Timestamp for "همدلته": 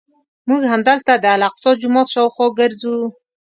0.73-1.13